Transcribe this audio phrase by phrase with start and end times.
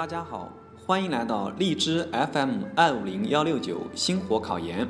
[0.00, 0.50] 大家好，
[0.86, 4.88] 欢迎来到荔枝 FM 二五零幺六九星火考研，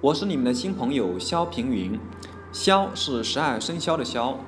[0.00, 2.00] 我是你们的新朋友肖平云，
[2.50, 4.38] 肖是十二生肖的肖，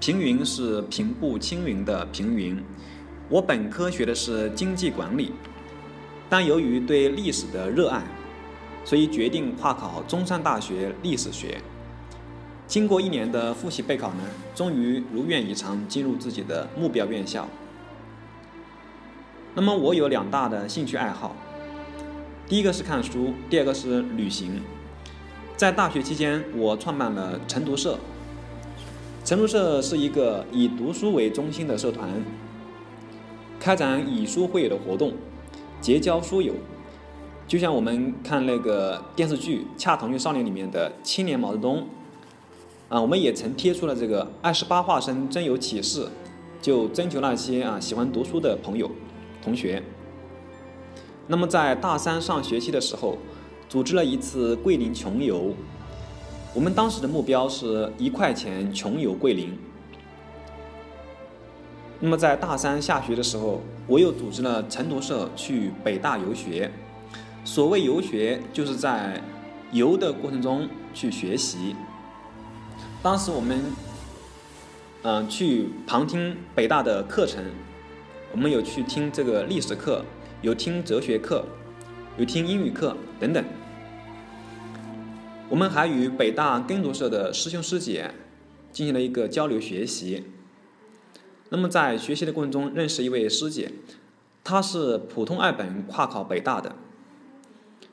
[0.00, 2.60] 平云是平步青云的平云。
[3.28, 5.30] 我本科学的是经济管理，
[6.28, 8.02] 但由于对历史的热爱，
[8.84, 11.60] 所以决定跨考中山大学历史学。
[12.66, 17.48] 经过一年的复习备考呢，终于如愿以偿进入自己的目标院校。
[19.54, 21.34] 那么我有两大的兴趣爱好，
[22.46, 24.60] 第一个是看书，第二个是旅行。
[25.56, 27.98] 在大学期间，我创办了晨读社。
[29.24, 32.08] 晨读社是一个以读书为中心的社团，
[33.58, 35.12] 开展以书会友的活动，
[35.80, 36.54] 结交书友。
[37.48, 41.88] 就像我们看那个电视剧《恰同学少年》里面的青年毛泽东，
[42.88, 46.06] 啊，我们也曾贴出了这个二十八画生真有启示，
[46.62, 48.90] 就征求那些啊喜欢读书的朋友。
[49.42, 49.82] 同学，
[51.26, 53.18] 那么在大三上学期的时候，
[53.68, 55.54] 组织了一次桂林穷游。
[56.54, 59.56] 我们当时的目标是一块钱穷游桂林。
[62.00, 66.70] 那么在大三下学的时候，我又组织了晨读社去北大游学。
[67.44, 69.22] 所谓游学，就是在
[69.72, 71.74] 游的过程中去学习。
[73.02, 73.62] 当时我们，
[75.02, 77.44] 嗯，去旁听北大的课程。
[78.30, 80.04] 我们有去听这个历史课，
[80.42, 81.46] 有听哲学课，
[82.18, 83.42] 有听英语课等等。
[85.48, 88.10] 我们还与北大耕读社的师兄师姐
[88.70, 90.24] 进行了一个交流学习。
[91.48, 93.72] 那么在学习的过程中，认识一位师姐，
[94.44, 96.76] 她是普通二本跨考北大的，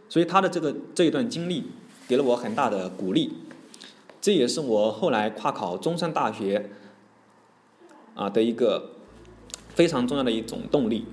[0.09, 1.71] 所以她的这个这一段经历
[2.09, 3.31] 给了我很大的鼓励，
[4.19, 6.71] 这也是我后来跨考中山大学
[8.15, 8.91] 啊的一个。
[9.75, 11.05] 非常重要的一种动力。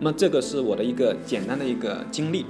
[0.00, 2.44] 那么，这个是我的一个简单的一个经历。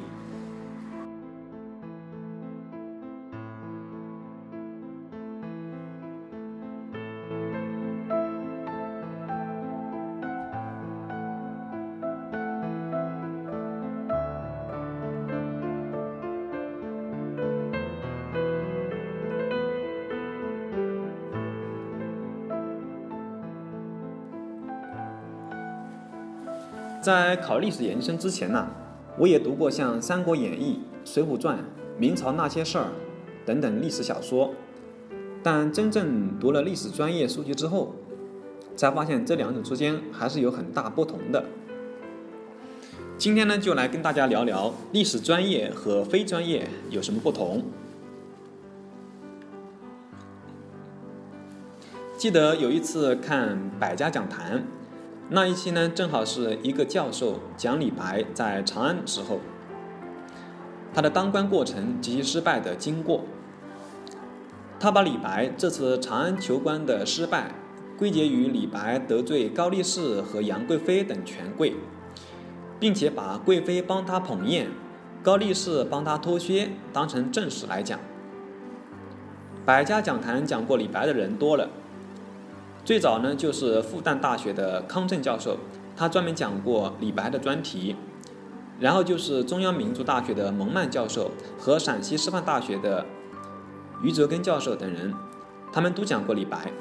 [27.00, 28.68] 在考历史研究生之前呢，
[29.16, 30.80] 我也读过像《三国演义》
[31.10, 31.56] 《水浒传》
[31.96, 32.84] 《明朝那些事儿》
[33.46, 34.52] 等等历史小说，
[35.42, 37.94] 但真正读了历史专业书籍之后，
[38.76, 41.42] 才发现这两者之间还是有很大不同的。
[43.16, 47.64] 今天呢，就来跟大家聊聊历史专业和非专业有什么不同。
[52.18, 54.58] 记得有一次看《百家讲坛》。
[55.32, 59.38] 那一期呢，正好是一个教授讲李白在长安时候，
[60.92, 63.22] 他的当官过程及其失败的经过。
[64.80, 67.54] 他把李白这次长安求官的失败
[67.96, 71.74] 归结于李白得罪高力士和杨贵妃等权贵，
[72.80, 74.66] 并且把贵妃帮他捧宴，
[75.22, 78.00] 高力士帮他脱靴当成正史来讲。
[79.64, 81.68] 百家讲坛讲过李白的人多了。
[82.84, 85.58] 最早呢，就是复旦大学的康震教授，
[85.96, 87.96] 他专门讲过李白的专题。
[88.80, 93.04] 然后就是中央民族大学的蒙曼教授和陕西师范大学的
[94.02, 95.12] 余泽根教授等人，
[95.70, 96.72] 他们都讲过李白。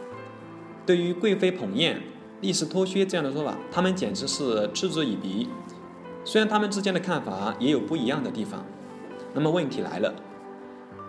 [0.86, 2.02] 对于贵妃捧砚、
[2.40, 5.50] 力士脱靴这样的说法，他们简直是嗤之以鼻。
[6.24, 8.66] 虽然他们之间的看法也有不一样的地方，
[9.34, 10.14] 那么问题来了，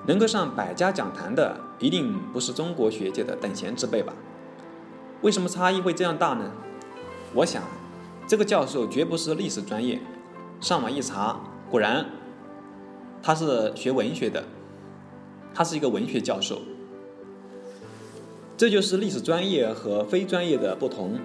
[0.09, 4.13] 能够上百家讲坛的，一定不是中国学界的等闲之辈吧？
[5.23, 6.51] 为什么差异会这样大呢？
[7.35, 7.63] 我想，
[8.27, 10.01] 这个教授绝不是历史专业。
[10.63, 11.39] 上网一查，
[11.71, 12.07] 果然，
[13.23, 14.45] 他是学文学的，
[15.53, 16.63] 他是一个文学教授。
[18.57, 21.19] 这就是历史专业和非专业的不同。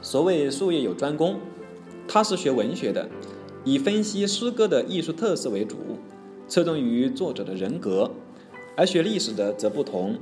[0.00, 1.38] 所谓术业有专攻，
[2.06, 3.10] 他是学文学的，
[3.64, 5.76] 以分析诗歌的艺术特色为主，
[6.46, 8.10] 侧重于作者的人格；
[8.74, 10.18] 而学历史的则不同。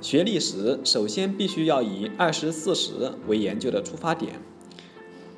[0.00, 4.40] 学历史首先必须要以二十四史为研究的出发点，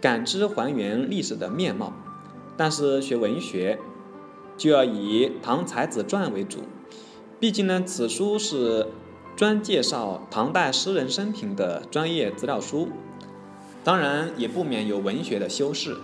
[0.00, 1.92] 感知还原历史的面貌；
[2.56, 3.80] 但是学文学
[4.56, 6.60] 就要以唐才子传为主，
[7.40, 8.86] 毕竟呢，此书是
[9.34, 12.88] 专介绍唐代诗人生平的专业资料书，
[13.82, 15.96] 当然也不免有文学的修饰。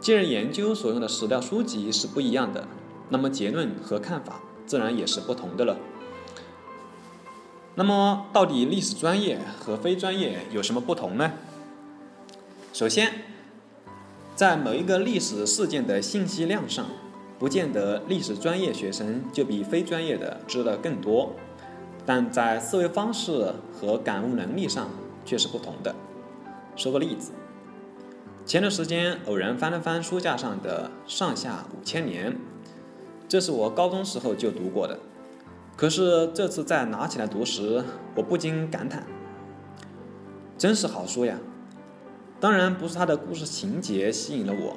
[0.00, 2.68] 既然研究所用的史料书籍是不一样的，
[3.08, 5.78] 那么结论和看法自然也是不同的了。
[7.76, 11.32] 那么，到底历史专业和非专业有什么不同呢？
[12.72, 13.12] 首先，
[14.36, 16.86] 在某一个历史事件的信息量上，
[17.36, 21.32] 不见得历史专业学生就比非专业的知得更多，
[22.06, 24.88] 但在思维方式和感悟能力上
[25.24, 25.94] 却是不同的。
[26.76, 27.32] 说个例子，
[28.46, 32.32] 前段时间偶然翻了翻书架上的《上下五千年》，
[33.28, 34.98] 这是我高中时候就读过的，
[35.76, 37.84] 可是这次再拿起来读时，
[38.14, 39.04] 我不禁感叹：
[40.56, 41.38] 真是好书呀！
[42.38, 44.76] 当然不是他的故事情节吸引了我，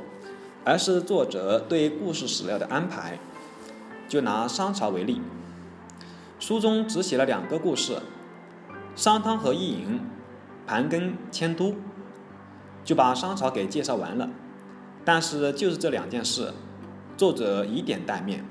[0.65, 3.19] 而是作者对故事史料的安排。
[4.07, 5.21] 就拿商朝为例，
[6.39, 8.01] 书中只写了两个故事：
[8.95, 9.99] 商汤和伊尹、
[10.65, 11.75] 盘庚迁都，
[12.85, 14.29] 就把商朝给介绍完了。
[15.03, 16.53] 但是就是这两件事，
[17.17, 18.45] 作者以点带面，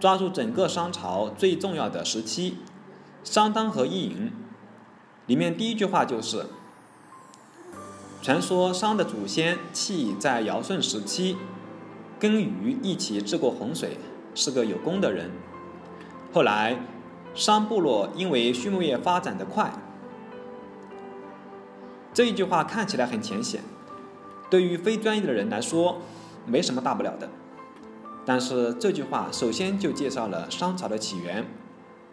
[0.00, 2.56] 抓住整个商朝最重要的时期——
[3.22, 4.32] 商汤和伊尹。
[5.26, 6.46] 里面第一句话就是。
[8.22, 11.38] 传说商的祖先契在尧舜时期
[12.18, 13.96] 跟禹一起治过洪水，
[14.34, 15.30] 是个有功的人。
[16.30, 16.82] 后来
[17.34, 19.72] 商部落因为畜牧业发展的快，
[22.12, 23.62] 这一句话看起来很浅显，
[24.50, 26.02] 对于非专业的人来说
[26.44, 27.30] 没什么大不了的。
[28.24, 31.46] 但是这句话首先就介绍了商朝的起源，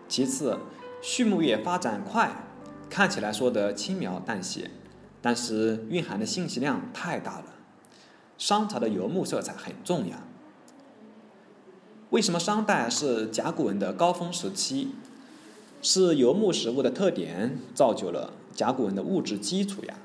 [0.07, 0.57] 其次
[1.01, 2.45] 畜牧业发展快，
[2.89, 4.71] 看起来说的轻描淡写。
[5.21, 7.45] 但是蕴含的信息量太大了，
[8.37, 10.15] 商朝的游牧色彩很重要。
[12.11, 14.89] 为什么商代是甲骨文的高峰时期？
[15.81, 19.95] 是游牧食物的特点造就了甲骨文的物质基础呀。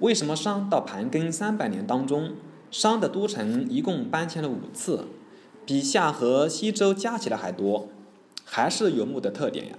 [0.00, 2.32] 为什么商到盘庚三百年当中，
[2.72, 5.04] 商的都城一共搬迁了五次，
[5.64, 7.88] 比夏和西周加起来还多？
[8.44, 9.78] 还是游牧的特点呀？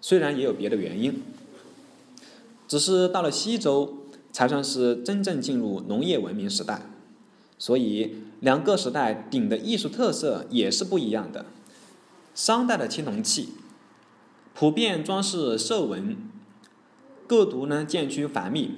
[0.00, 1.22] 虽然也有别的原因。
[2.66, 3.96] 只是到了西周，
[4.32, 6.82] 才算是真正进入农业文明时代，
[7.58, 11.46] 所以两个时代鼎的艺术特色也是不一样的。
[12.34, 13.50] 商代的青铜器
[14.52, 16.16] 普遍装饰兽纹，
[17.28, 18.72] 构图呢渐趋繁密，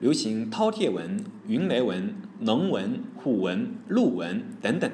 [0.00, 4.90] 流行饕餮纹、云雷纹、龙纹、虎纹、鹿纹等等，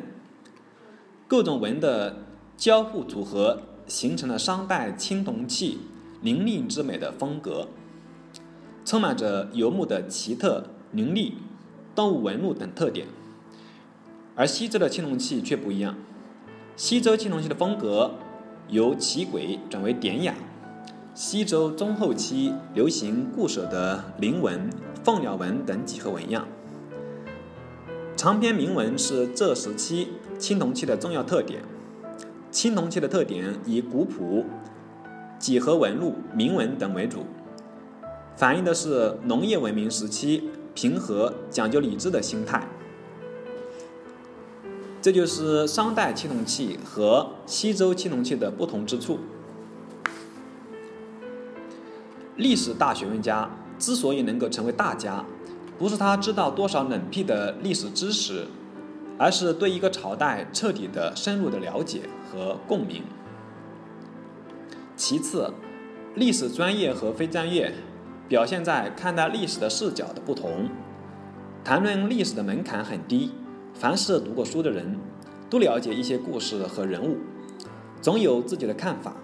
[1.29, 2.17] 各种纹的
[2.57, 5.79] 交互组合，形成了商代青铜器
[6.23, 7.69] 凌厉之美的风格。
[8.85, 11.35] 充满着游牧的奇特、凌厉、
[11.95, 13.07] 动物纹路等特点，
[14.35, 15.95] 而西周的青铜器却不一样。
[16.77, 18.15] 西周青铜器的风格
[18.69, 20.35] 由奇诡转为典雅。
[21.15, 24.69] 西周中后期流行固守的鳞纹、
[25.05, 26.47] 凤鸟纹等几何纹样，
[28.25, 31.61] 长篇铭文是这时期青铜器的重要特点。
[32.51, 34.47] 青铜器的特点以古朴、
[35.39, 37.27] 几何纹路、铭文等为主。
[38.35, 42.67] 反映的是农业文明时期平和、讲究礼制的心态。
[45.03, 49.19] 这就是商代青铜器和西周青铜器的不同之处。
[52.37, 55.23] 历史大学问家之所以能够成为大家，
[55.79, 58.47] 不是他知道多少冷僻的历史知识，
[59.19, 63.03] 而是对一个朝代彻底的、深入的了解和共鸣。
[64.97, 65.53] 其次，
[66.15, 67.73] 历史专业和非专业。
[68.27, 70.71] 表现在看待历史的视角的不同。
[71.63, 73.33] 谈论历史的门槛很低，
[73.75, 74.99] 凡是读过书的人，
[75.51, 77.19] 都了解一些故事和人物，
[78.01, 79.15] 总有自己的看法。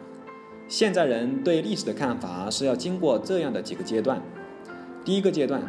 [0.69, 4.21] 现在人对历史的看法是要经过这样的几个阶段。
[5.03, 5.63] 第一个阶段，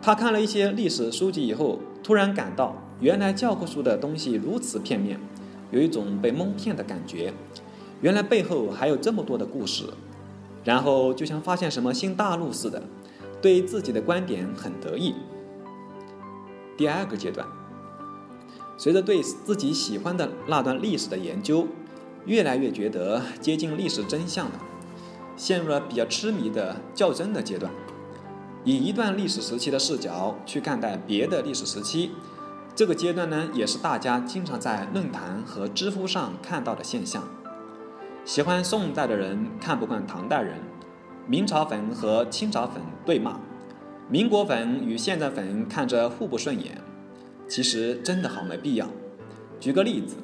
[0.00, 5.20] 他看了一些历史书籍以后，突然感到原来教科书的东西如此片面，
[5.70, 7.32] 有一种被蒙骗的感觉。
[8.00, 9.84] 原来背后还有这么多的故事。
[10.64, 12.82] 然后就像发现什么新大陆似的，
[13.40, 15.14] 对自己的观点很得意。
[16.76, 17.46] 第二个阶段，
[18.76, 21.66] 随着对自己喜欢的那段历史的研究，
[22.26, 24.60] 越来越觉得接近历史真相了，
[25.36, 27.72] 陷入了比较痴迷的较真的阶段，
[28.64, 32.10] 以一段历史时期的视角去看待别的历史时期。
[32.74, 37.24] 这个阶段呢，也是大家经常在论坛和知乎上看到的现象。
[38.24, 40.54] 喜欢宋代的人看不惯唐代人，
[41.26, 43.40] 明朝粉和清朝粉对骂，
[44.08, 46.80] 民国粉与现在粉看着互不顺眼。
[47.48, 48.86] 其实真的好没必要。
[49.58, 50.16] 举个例子，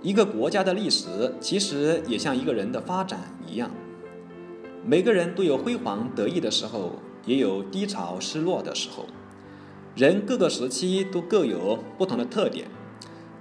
[0.00, 3.70] 一个国家的历史其实也像一个人的发展一样，
[4.84, 6.92] 每个人都有辉煌得意的时候，
[7.24, 9.06] 也有低潮失落的时候。
[9.94, 12.68] 人各个时期都各有不同的特点。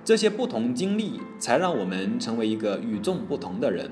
[0.04, 3.92] 这些不同经历，才让我们成为一个与众不同的人。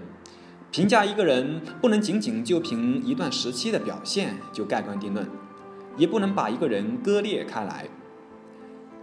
[0.72, 5.30] 评价一个人，不能仅仅就凭一段时期的表现就盖棺定论。
[5.98, 7.88] 也不能把一个人割裂开来。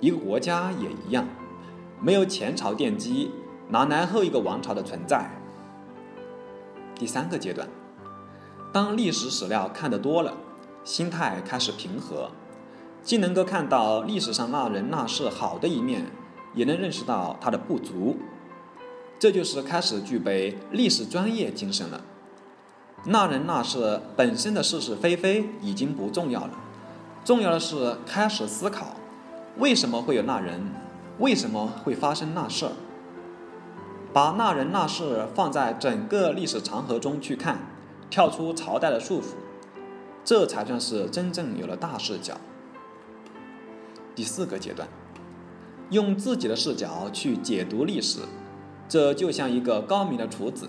[0.00, 1.26] 一个国家也一样，
[2.00, 3.30] 没有前朝奠基，
[3.68, 5.30] 哪来后一个王朝的存在？
[6.94, 7.68] 第三个阶段，
[8.72, 10.36] 当历史史料看得多了，
[10.86, 12.30] 心态开始平和，
[13.02, 16.06] 既能够看到历史上那人那事好的一面，
[16.54, 18.16] 也能认识到他的不足。
[19.18, 22.00] 这就是开始具备历史专业精神了。
[23.06, 26.50] 那人那事本身的是是非非已经不重要了，
[27.24, 28.94] 重要的是开始思考，
[29.58, 30.70] 为什么会有那人，
[31.18, 32.72] 为什么会发生那事儿。
[34.12, 37.58] 把那人那事放在整个历史长河中去看，
[38.08, 39.34] 跳出朝代的束缚，
[40.26, 42.36] 这才算是真正有了大视角。
[44.12, 44.88] 第四个阶段，
[45.90, 48.22] 用自己的视角去解读历史，
[48.88, 50.68] 这就像一个高明的厨子，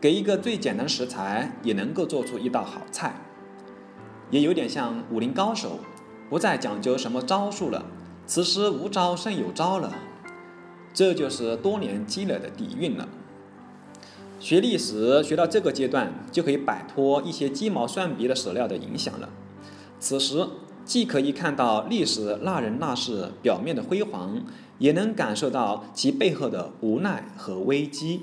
[0.00, 3.16] 给一个最简单食材也能够做出一道好菜，
[4.30, 5.80] 也有点像武林高手，
[6.30, 7.86] 不再讲究什么招数了，
[8.24, 9.92] 此时无招胜有招了。
[10.94, 13.08] 这就是多年积累的底蕴了。
[14.46, 19.28] 学历史学到这个阶段，就可以摆脱一些鸡毛蒜皮的史料的影响了。
[19.98, 20.46] 此时
[20.84, 24.40] 既可以看到历史那人那事表面的辉煌，
[24.78, 28.20] 也能感受到其背后的无奈和危机，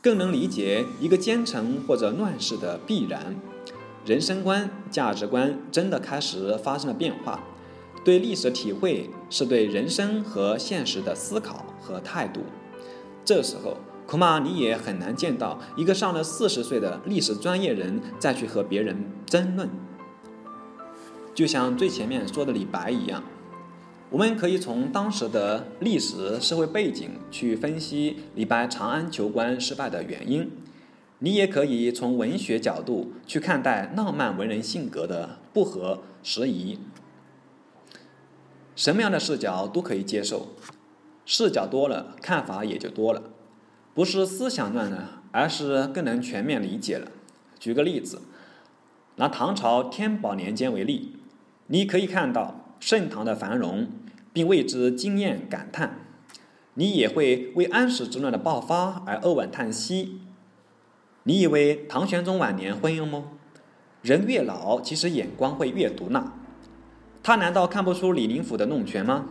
[0.00, 3.34] 更能理解一个奸臣或者乱世的必然。
[4.06, 7.40] 人生观、价值观真的开始发生了变化。
[8.04, 12.42] 对历史的体会是对人生和现实的思考和态度。
[13.24, 13.76] 这时候，
[14.12, 19.70] 恐怕你也很难见到一个上了四十岁的历史专业人再去和别人争论。
[21.34, 23.22] 就像最前面说的李白一样，
[24.10, 30.50] 我们可以从当时的历史社会背景去分析李白长安求官失败的原因。
[31.20, 36.78] 你也可以从文学角度去看待浪漫文人性格的不合时宜。
[38.76, 40.48] 什么样的视角都可以接受，
[41.24, 43.22] 视角多了，看法也就多了，
[43.94, 47.08] 不是思想乱了，而是更能全面理解了。
[47.58, 48.22] 举个例子，
[49.16, 51.16] 拿唐朝天宝年间为例，
[51.66, 53.88] 你可以看到盛唐的繁荣，
[54.32, 55.90] 并为之惊艳感叹；
[56.74, 60.20] 你也会为安史之乱的爆发而扼腕叹息。
[61.24, 63.24] 你以为唐玄宗晚年昏庸吗？
[64.00, 66.32] 人越老，其实眼光会越毒辣。
[67.22, 69.26] 他难道看不出李林甫的弄权吗？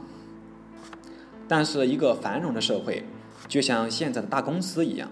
[1.48, 3.04] 但是一个繁荣的社会，
[3.48, 5.10] 就像现在的大公司一样，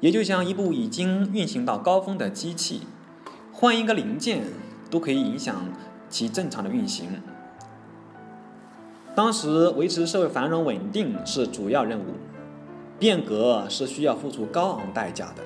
[0.00, 2.82] 也就像一部已经运行到高峰的机器，
[3.52, 4.42] 换一个零件
[4.90, 5.64] 都可以影响
[6.10, 7.08] 其正常的运行。
[9.14, 12.14] 当时维持社会繁荣稳定是主要任务，
[12.98, 15.42] 变革是需要付出高昂代价的。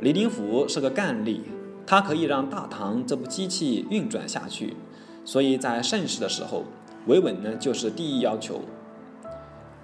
[0.00, 1.40] 李林甫是个干吏，
[1.84, 4.76] 他可以让大唐这部机器运转下去。
[5.24, 6.62] 所以在盛世的时候，
[7.06, 8.60] 维稳呢就是第一要求。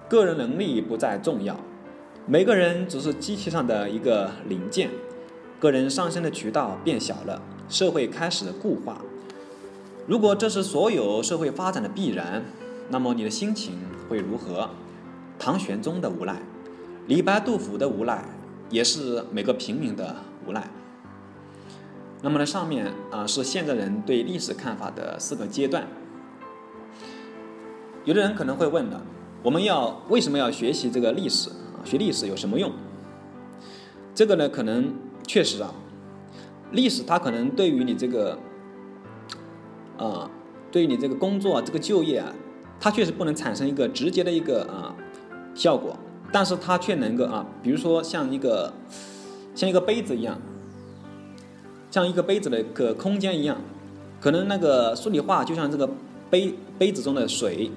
[0.09, 1.57] 个人能力不再重要，
[2.25, 4.89] 每个人只是机器上的一个零件，
[5.59, 9.01] 个人上升的渠道变小了，社会开始固化。
[10.05, 12.43] 如果这是所有社会发展的必然，
[12.89, 13.79] 那么你的心情
[14.09, 14.69] 会如何？
[15.39, 16.41] 唐玄宗的无奈，
[17.07, 18.23] 李白、杜甫的无奈，
[18.69, 20.69] 也是每个平民的无奈。
[22.21, 25.87] 那么呢，上面啊是现在人对历史看法的四个阶段。
[28.05, 29.01] 有的人可能会问了，
[29.43, 31.83] 我们要为什么要学习这个历史啊？
[31.83, 32.71] 学历史有什么用？
[34.15, 34.93] 这个呢，可能
[35.27, 35.73] 确实啊，
[36.71, 38.39] 历史它可能对于你这个，
[39.97, 40.29] 啊，
[40.71, 42.33] 对于你这个工作啊，这个就业啊，
[42.79, 44.95] 它确实不能产生一个直接的一个啊
[45.53, 45.97] 效果，
[46.31, 48.73] 但是它却能够啊，比如说像一个
[49.53, 50.39] 像一个杯子一样。
[51.91, 53.61] 像一个杯子的个空间一样，
[54.19, 55.87] 可能那个数理化就像这个
[56.27, 57.69] 杯杯子中的水，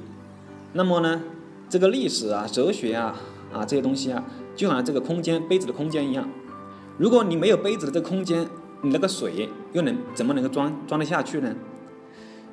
[0.72, 1.20] 那么呢，
[1.68, 3.14] 这个历史啊、哲学啊
[3.52, 6.28] 啊这些东西啊，就好像这个空间杯子的空间一样。
[6.98, 8.48] 如果你没有杯子的这个空间，
[8.82, 11.54] 你那个水又能怎么能够装装得下去呢？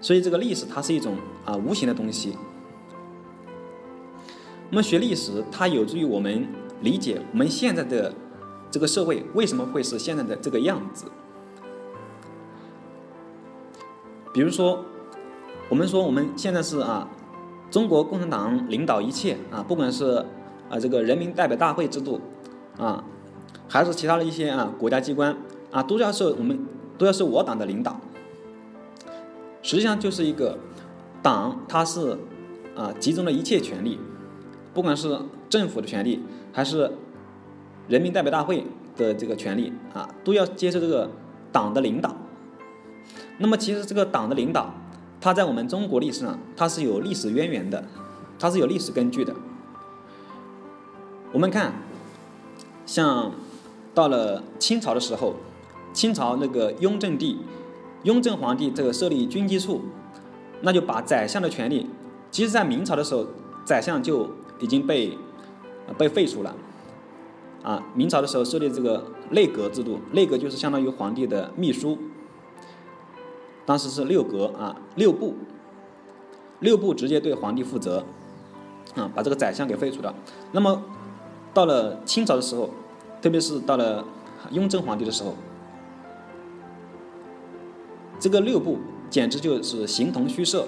[0.01, 1.15] 所以这个历史它是一种
[1.45, 2.35] 啊无形的东西。
[4.69, 6.47] 那么学历史，它有助于我们
[6.81, 8.13] 理解我们现在的
[8.71, 11.05] 这个社会为什么会是现在的这个样子。
[14.33, 14.83] 比如说，
[15.69, 17.07] 我们说我们现在是啊，
[17.73, 20.23] 中国共产党领导一切啊，不管是
[20.69, 22.21] 啊这个人民代表大会制度
[22.77, 23.03] 啊，
[23.67, 25.35] 还是其他的一些啊国家机关
[25.71, 26.67] 啊，都要受我们
[26.99, 27.99] 都要受我党的领导。
[29.63, 30.59] 实际上就是一个
[31.23, 32.15] 党，它是
[32.75, 33.97] 啊集中了一切权力，
[34.71, 35.17] 不管是
[35.49, 36.91] 政府的权利，还是
[37.87, 41.09] 人民代表大会的这个权利啊，都要接受这个
[41.51, 42.15] 党的领导。
[43.39, 44.71] 那么其实这个党的领导，
[45.23, 47.81] 它在我们中国历史上，它是有历史渊源的，
[48.37, 49.33] 它是有历史根据的。
[51.31, 51.75] 我们看，
[52.85, 53.31] 像
[53.93, 55.35] 到了清朝的时候，
[55.93, 57.39] 清朝那个雍正帝，
[58.03, 59.83] 雍正皇帝这个设立军机处，
[60.59, 61.89] 那就把宰相的权利，
[62.29, 63.25] 其实在明朝的时候，
[63.63, 65.17] 宰相就已经被
[65.97, 66.53] 被废除了。
[67.63, 71.97] 啊，明朝的时候设立这个内阁制度，内阁就是相当于皇帝的秘书。
[73.65, 75.35] 当时是六阁啊，六部，
[76.59, 78.03] 六部直接对皇帝负责，
[78.95, 80.13] 啊，把这个宰相给废除了。
[80.51, 80.83] 那么
[81.53, 82.69] 到了清朝的时候，
[83.21, 84.03] 特别是到了
[84.51, 85.35] 雍正皇帝的时候，
[88.19, 88.79] 这个六部
[89.09, 90.67] 简直就是形同虚设。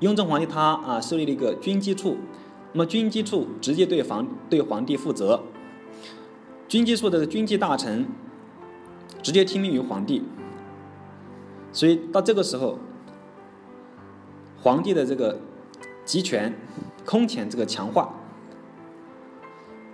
[0.00, 2.16] 雍正皇帝他啊设立了一个军机处。
[2.72, 5.40] 那么军机处直接对皇对皇帝负责，
[6.68, 8.06] 军机处的军机大臣
[9.22, 10.22] 直接听命于皇帝，
[11.76, 12.78] 所以到这个时候，
[14.62, 15.38] 皇帝的这个
[16.06, 16.56] 集权
[17.04, 18.14] 空前这个强化，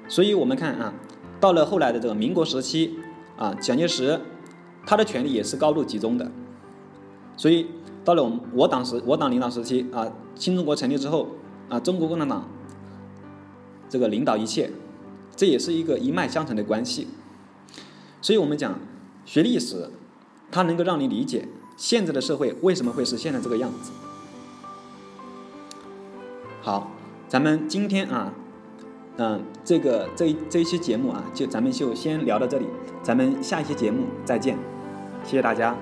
[0.07, 0.95] 所以我们看啊，
[1.41, 3.01] 到了后来的这个民国时期
[3.37, 4.21] 啊，蒋介石
[4.87, 6.31] 他的权力也是高度集中的，
[7.37, 7.67] 所以
[8.05, 11.31] 到了我我党时我党领导时期啊，新中国成立之后
[11.69, 12.49] 啊，中国共产党。
[13.89, 14.71] 这个领导一切，
[15.35, 17.09] 这也是一个一脉相承的关系。
[18.23, 18.79] 所以我们讲
[19.27, 19.91] 学历史，
[20.51, 23.91] 它能够让你理解现在的社会为什么会是现在这个样子。
[26.61, 26.91] 好，
[27.29, 28.33] 咱们今天啊，
[29.17, 32.67] 嗯，这个这这一期节目啊，就咱们就先聊到这里，
[33.02, 34.57] 咱们下一期节目再见，
[35.25, 35.77] 谢谢大家。